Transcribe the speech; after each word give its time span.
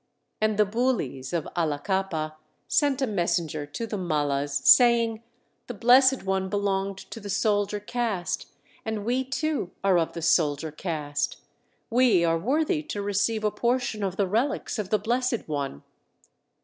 And 0.41 0.57
the 0.57 0.65
Bulis 0.65 1.31
of 1.31 1.47
Allakappa 1.55 2.33
sent 2.67 3.03
a 3.03 3.05
messenger 3.05 3.67
to 3.67 3.85
the 3.85 3.99
Mallas, 3.99 4.59
saying, 4.63 5.21
"The 5.67 5.75
Blessed 5.75 6.23
One 6.23 6.49
belonged 6.49 6.97
to 7.11 7.19
the 7.19 7.29
soldier 7.29 7.79
caste, 7.79 8.47
and 8.83 9.05
we 9.05 9.23
too 9.23 9.69
are 9.83 9.99
of 9.99 10.13
the 10.13 10.23
soldier 10.23 10.71
caste. 10.71 11.37
We 11.91 12.25
are 12.25 12.39
worthy 12.39 12.81
to 12.81 12.99
receive 13.03 13.43
a 13.43 13.51
portion 13.51 14.01
of 14.03 14.15
the 14.15 14.25
relics 14.25 14.79
of 14.79 14.89
the 14.89 14.97
Blessed 14.97 15.47
One. 15.47 15.83